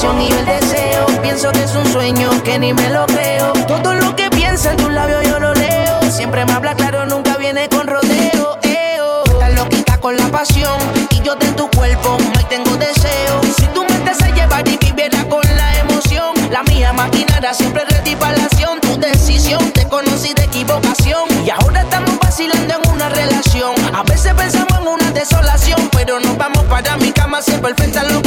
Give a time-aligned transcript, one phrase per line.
[0.00, 1.06] y el deseo.
[1.22, 3.52] Pienso que es un sueño que ni me lo creo.
[3.66, 6.00] Todo lo que piensa en tus labios yo lo leo.
[6.08, 8.58] Siempre me habla claro, nunca viene con rodeo.
[8.62, 10.78] Estás loquita con la pasión
[11.10, 13.40] y yo en tu cuerpo no tengo deseo.
[13.56, 18.14] Si tu mente se lleva y viviera con la emoción, la mía maquinara siempre ready
[18.14, 18.80] para la acción.
[18.80, 23.74] Tu decisión te conocí de equivocación y ahora estamos vacilando en una relación.
[23.92, 28.18] A veces pensamos en una desolación, pero nos vamos para mi cama siempre perfecta la.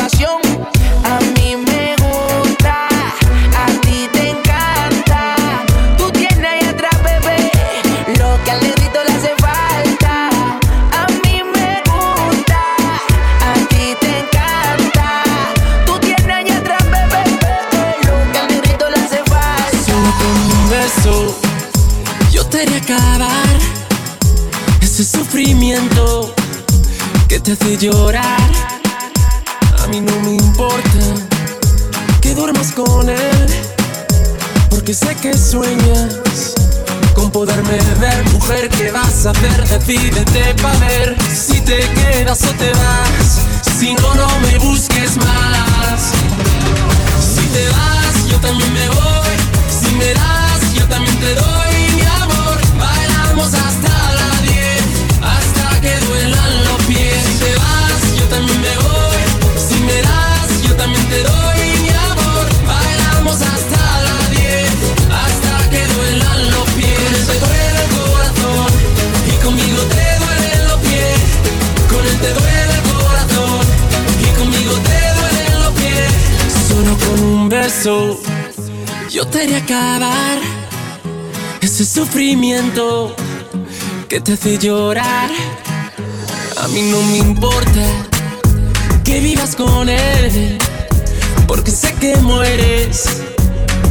[25.32, 26.36] sufrimiento
[27.30, 28.52] que te hace llorar.
[29.82, 31.00] A mí no me importa
[32.22, 33.48] que duermas con él,
[34.70, 36.54] porque sé que sueñas
[37.16, 38.30] con poderme ver.
[38.34, 39.68] Mujer, ¿qué vas a hacer?
[39.70, 43.40] Decídete para ver si te quedas o te vas.
[43.80, 46.12] Si no, no me busques más.
[47.36, 49.36] Si te vas, yo también me voy.
[49.70, 52.58] Si me das, yo también te doy mi amor.
[52.78, 53.71] Bailamos a
[56.12, 57.20] vuelan los pies.
[57.26, 59.22] Si te vas, yo también me voy.
[59.68, 62.46] Si me das, yo también te doy mi amor.
[62.72, 64.70] Bailamos hasta las 10,
[65.24, 67.02] hasta que duelan los pies.
[67.04, 68.70] Con él te duele el corazón
[69.32, 71.20] y conmigo te duelen los pies.
[71.92, 73.62] Con él te duele el corazón
[74.26, 76.12] y conmigo te duelen los pies.
[76.70, 77.96] Solo con un beso
[79.10, 80.38] yo te haré acabar
[81.62, 83.16] ese sufrimiento
[84.10, 85.30] que te hace llorar.
[86.62, 87.82] A mí no me importa
[89.04, 90.60] que vivas con él,
[91.48, 93.04] porque sé que mueres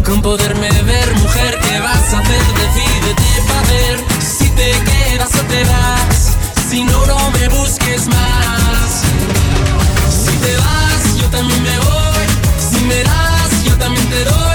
[0.05, 1.59] con poderme ver, mujer.
[1.63, 2.43] ¿Qué vas a hacer?
[2.63, 6.37] Decídete para ver si te quedas o te vas.
[6.71, 9.03] Si no, no me busques más.
[10.09, 12.27] Si te vas, yo también me voy.
[12.71, 14.50] Si me das, yo también te doy.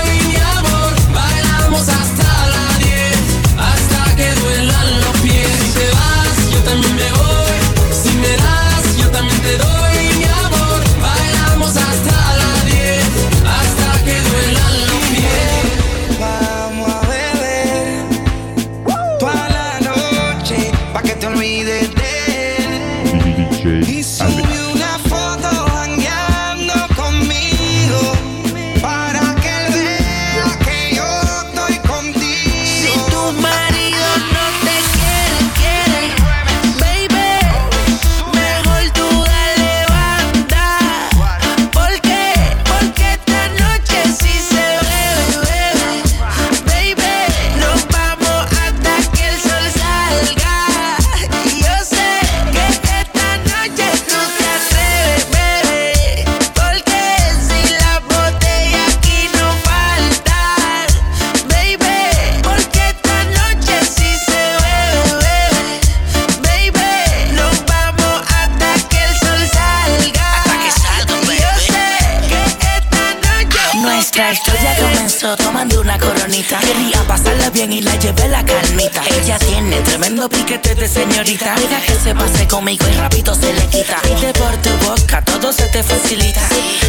[75.26, 75.95] Comenzó tomando una
[76.36, 76.60] coronita.
[76.60, 79.04] Quería pasarla bien y la llevé la calmita.
[79.22, 81.56] Ella tiene tremendo piquete de señorita.
[81.56, 84.02] Deja que se pase conmigo y rápido se le quita.
[84.02, 86.42] Pide por tu boca, todo se te facilita.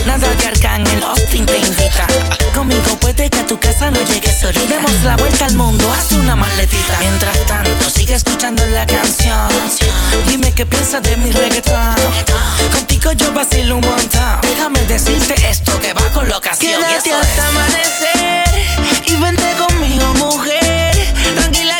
[0.06, 2.06] Nada que el Austin te invita.
[2.54, 4.66] Conmigo puede que a tu casa no llegues solita.
[4.66, 6.98] Demos la vuelta al mundo, haz una maletita.
[7.00, 9.48] Mientras tanto, sigue escuchando la canción.
[10.28, 11.94] Dime qué piensas de mi reggaetón.
[12.72, 14.40] Contigo yo vacilo un montón.
[14.42, 16.80] Déjame decirte esto que va con la ocasión.
[16.82, 18.46] Quédate hasta amanecer
[19.06, 20.92] y vente conmigo, mujer.
[21.34, 21.75] Tranquila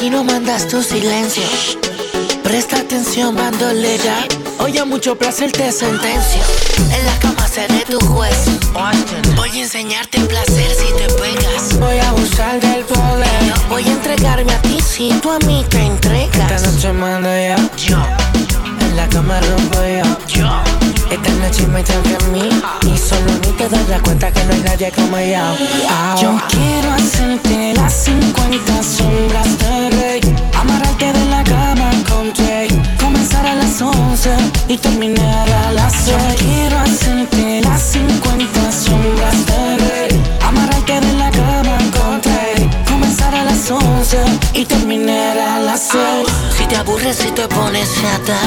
[0.00, 1.42] Aquí no mandas tu silencio.
[2.42, 4.24] Presta atención, bandolera
[4.58, 6.40] Hoy a mucho placer te sentencio.
[6.90, 8.34] En la cama seré tu juez.
[9.36, 11.78] Voy a enseñarte el placer si te pegas.
[11.78, 13.54] Voy a abusar del poder.
[13.68, 16.50] Voy a entregarme a ti si tú a mí te entregas.
[16.50, 17.56] Esta noche mando yo.
[17.76, 17.98] Yo.
[18.80, 20.16] En la cama rompo yo.
[20.28, 20.80] Yo.
[21.10, 22.48] Esta noche me toca a mí.
[22.82, 26.20] Y solo ni te das cuenta que no hay nadie como yo.
[26.20, 29.89] Yo quiero hacerte las 50 sombras de
[31.00, 32.68] Amarrarte de la cama con Jay
[33.00, 34.30] Comenzar a las 11
[34.68, 40.22] y terminar a las 6 Quiero hacerte las 50 sombras de rey.
[40.42, 44.18] Amarrarte de la cama con Jay Comenzar a las 11
[44.52, 46.02] y terminar a las 6
[46.58, 48.38] Si te aburres y te pones chata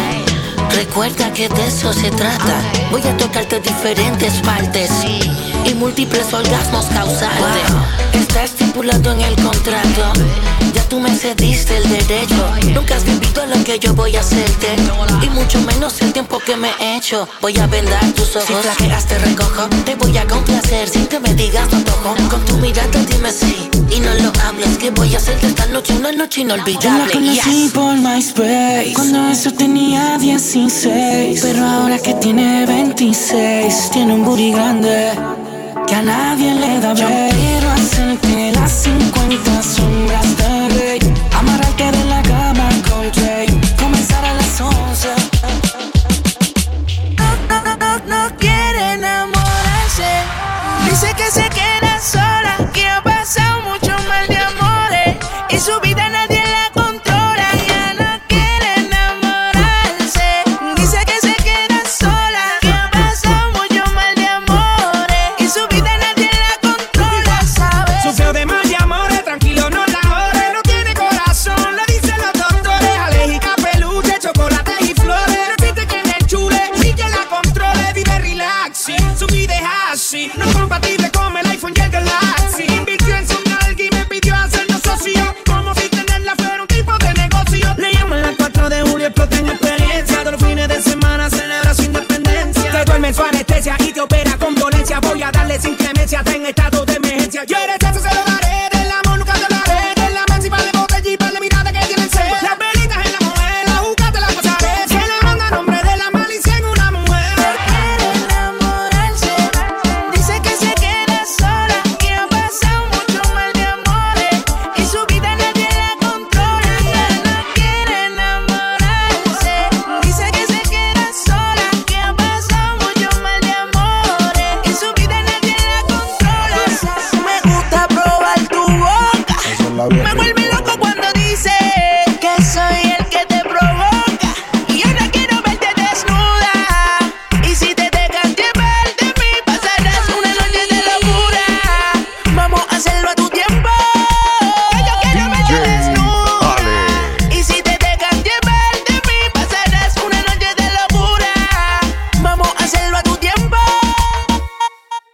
[0.75, 2.61] Recuerda que de eso se trata.
[2.91, 4.89] Voy a tocarte diferentes partes
[5.65, 7.59] y múltiples orgasmos causarte.
[8.13, 10.13] Está estipulado en el contrato.
[10.73, 12.51] Ya tú me cediste el derecho.
[12.73, 14.67] Nunca has vivido lo que yo voy a hacerte.
[15.21, 17.27] Y mucho menos el tiempo que me he hecho.
[17.41, 18.45] Voy a vendar tus ojos.
[18.47, 19.67] Si flaqueas te recojo.
[19.85, 22.15] Te voy a complacer sin que me digas no toco.
[22.29, 23.69] Con tu mirada dime sí.
[23.89, 24.77] Y no lo hables.
[24.77, 26.81] Que voy a hacerte esta noche una noche inolvidable.
[26.81, 27.71] Yo la conocí Yes.
[27.71, 30.17] por MySpace Cuando eso tenía
[30.63, 35.11] 16 Pero ahora que tiene 26 Tiene un booty grande
[35.85, 40.99] Que a nadie le da Yo quiero hacerte las 50 sombras de rey
[41.37, 42.12] Amarrarte de la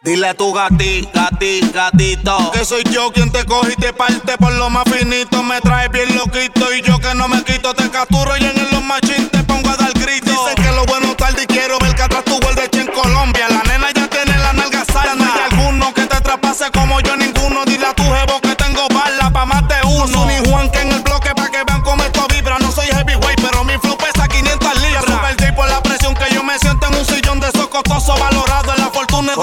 [0.09, 2.49] Dile a tu gati, gati, gatito.
[2.51, 5.43] Que soy yo quien te coge y te parte por lo más finito.
[5.43, 7.75] Me trae bien loquito y yo que no me quito.
[7.75, 10.31] Te capturo y en los machín te pongo a dar grito.
[10.31, 13.49] Dicen que lo bueno tarde y quiero ver que atrás tu de en Colombia.
[13.49, 15.13] La nena ya tiene la nalga sana.
[15.13, 17.63] No hay alguno que te traspase como yo ninguno.
[17.65, 20.07] Dile a tu jevo que tengo bala pa' más de uno.
[20.07, 22.57] No ni Juan que en el bloque pa' que vean cómo esto vibra.
[22.57, 25.05] No soy heavyweight, pero mi flow pesa 500 libras.
[25.05, 28.38] Super por la presión que yo me siento en un sillón de esos costosos la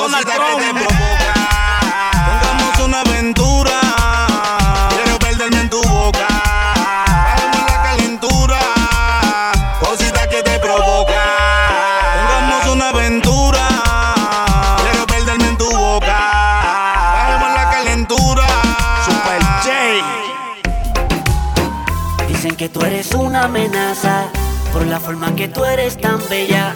[0.06, 1.34] Donald Que te provoca.
[2.26, 3.80] Pongamos una aventura.
[4.94, 6.28] Quiero perderme en tu boca.
[6.28, 8.58] Bájame la calentura.
[9.80, 11.24] Cosita que te provoca.
[12.14, 13.66] Pongamos una aventura.
[14.82, 16.18] Quiero perderme en tu boca.
[17.16, 18.46] Bájame la calentura.
[19.04, 19.70] Super J.
[22.28, 24.28] Dicen que tú eres una amenaza.
[24.72, 26.75] Por la forma que tú eres tan bella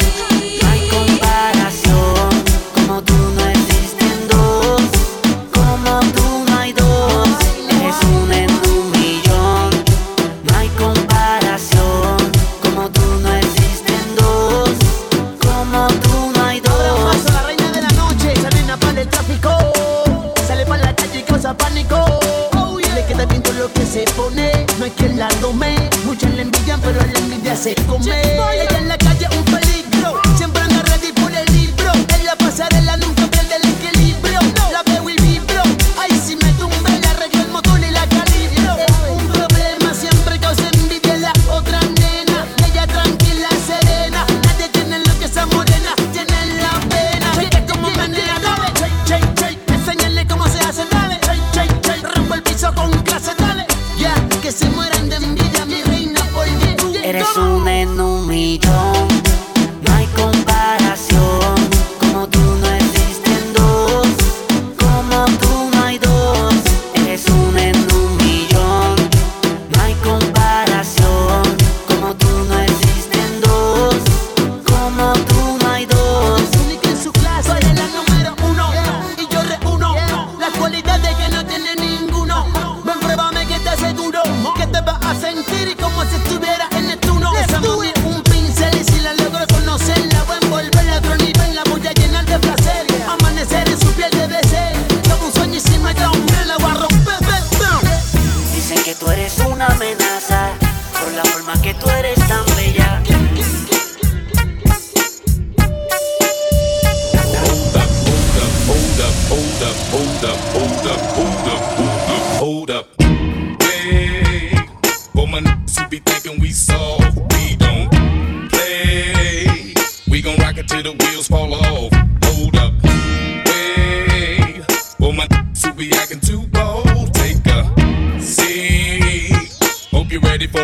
[27.61, 28.50] hace comer.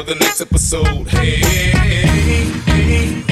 [0.07, 1.05] The next episode.
[1.09, 2.07] Hey, hey,
[2.65, 3.26] hey,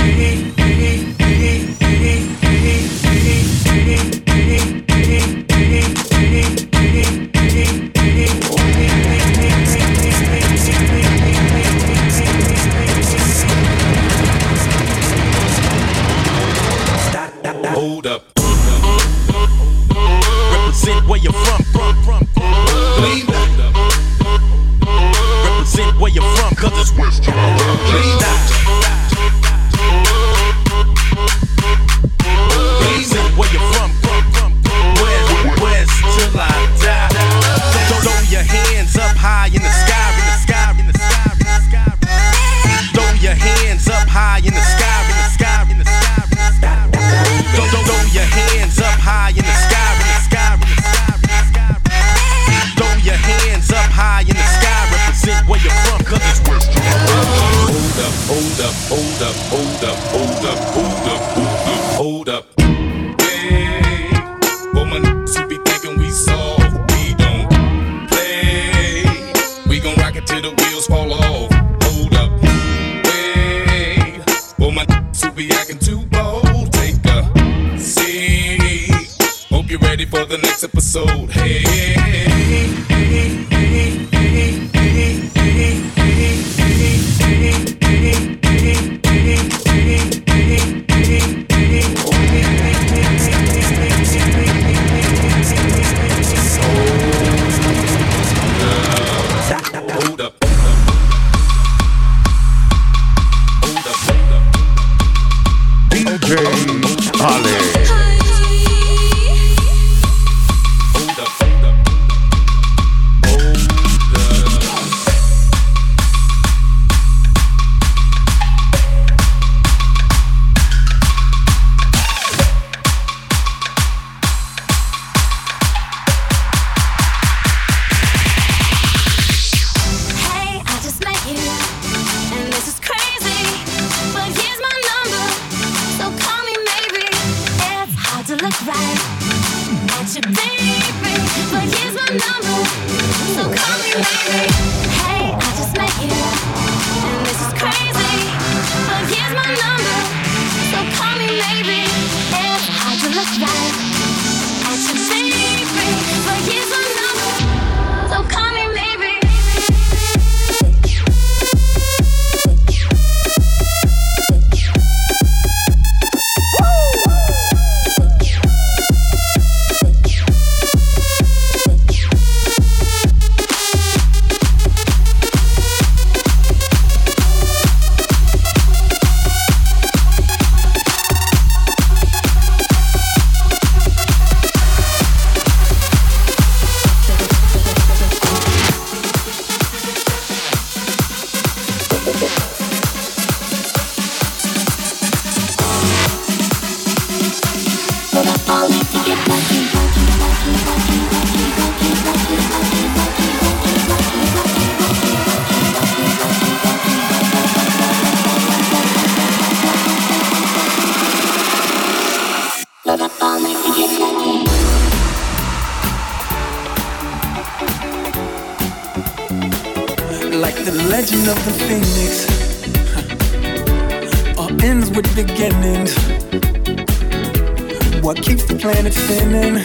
[229.07, 229.61] Uh,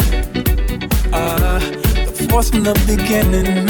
[1.15, 3.70] ah, the force from the beginning.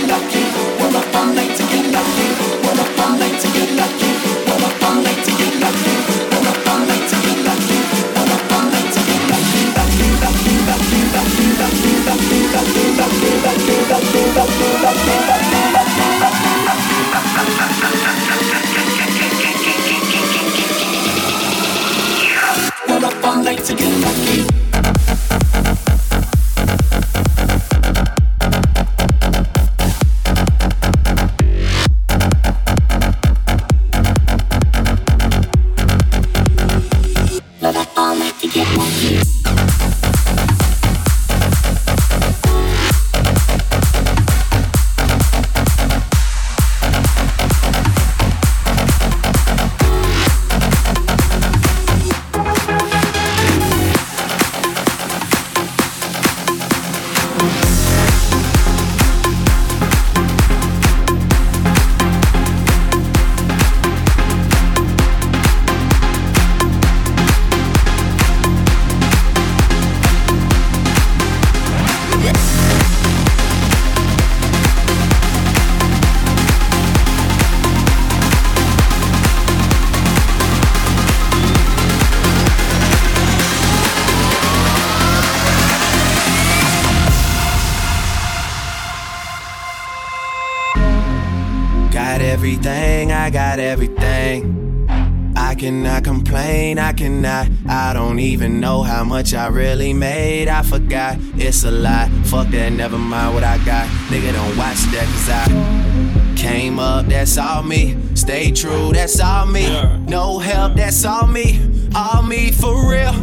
[99.71, 101.15] Really made, I forgot.
[101.35, 102.09] It's a lie.
[102.25, 103.87] Fuck that, never mind what I got.
[104.09, 107.95] Nigga, don't watch that, cause I came up, that's all me.
[108.13, 109.65] Stay true, that's all me.
[110.07, 111.47] No help, that's all me.
[111.95, 113.13] All me for real.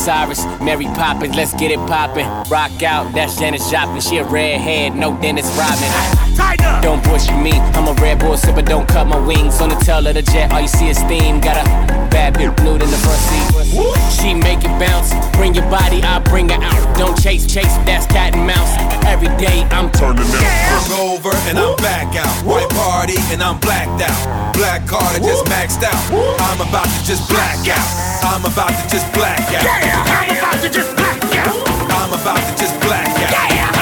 [0.00, 2.26] Cyrus, Mary Poppins, let's get it poppin'.
[2.50, 4.00] Rock out, that's Janis Joplin.
[4.00, 6.29] She a redhead, no Dennis Rodman.
[6.82, 9.60] Don't push me, I'm a red bull sipper, don't cut my wings.
[9.60, 11.40] On the tail of the jet, all you see is steam.
[11.40, 11.64] Got a
[12.10, 13.46] bad bitch nude in the front seat.
[14.10, 16.96] She make it bounce, bring your body, I bring her out.
[16.96, 18.74] Don't chase, chase, that's cat and mouse.
[19.06, 20.88] Every day I'm turning out.
[20.88, 22.32] Hungover and I'm back out.
[22.46, 24.54] White party and I'm blacked out.
[24.54, 26.00] Black card just maxed out.
[26.40, 27.88] I'm about to just black out.
[28.24, 29.66] I'm about to just black out.
[29.68, 31.54] I'm about to just black out.
[31.92, 33.79] I'm about to just black out.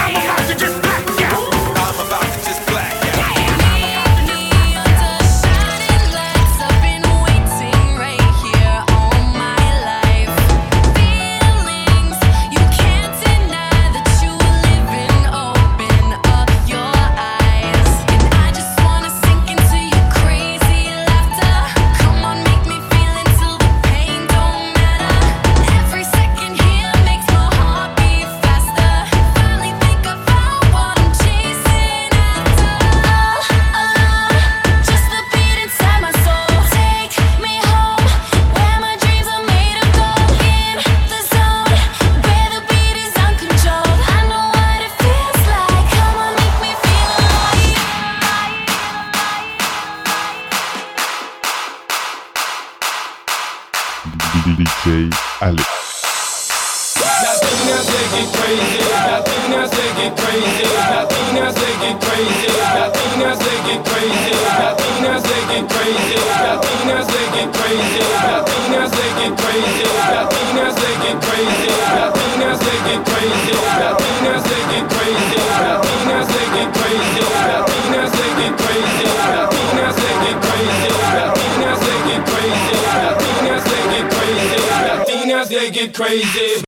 [85.79, 86.68] Get crazy.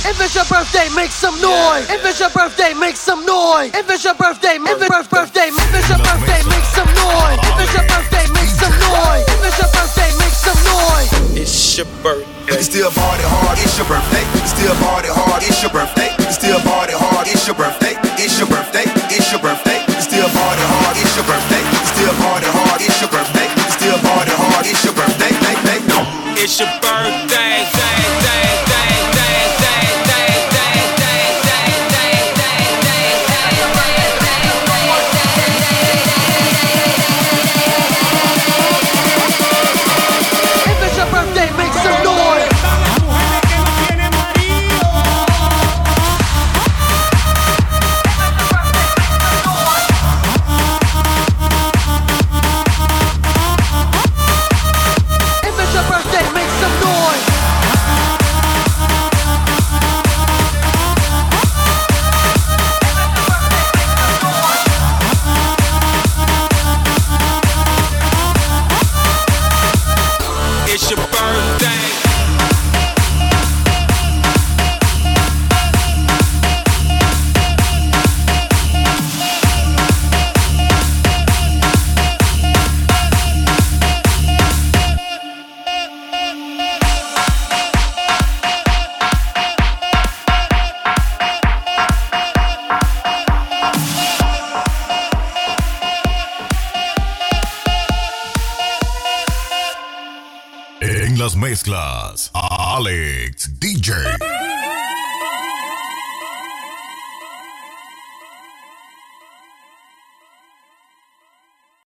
[0.00, 0.10] noise.
[0.10, 1.88] If it's your birthday, make some noise.
[1.90, 3.70] If it's your birthday, make some noise.
[3.74, 7.38] If it's your birthday, if it's birthday, if it's your birthday, make some noise.
[7.44, 9.24] If it's your birthday, make some noise.
[9.28, 11.10] If it's your birthday, make some noise.
[11.36, 12.26] It's your birthday.
[12.50, 13.58] It's still party hard.
[13.62, 14.24] It's your birthday.
[14.46, 15.42] Still party hard.
[15.42, 16.10] It's your birthday.
[16.32, 17.26] Still party hard.
[17.28, 17.94] It's your birthday.
[18.18, 18.84] It's your birthday.
[19.12, 19.80] It's your birthday.
[20.02, 20.96] Still party hard.
[20.98, 21.62] It's your birthday.
[21.86, 22.80] Still party hard.
[22.82, 23.48] It's your birthday.
[23.70, 24.66] Still party hard.
[24.66, 25.30] It's your birthday.
[26.42, 27.19] It's your birthday.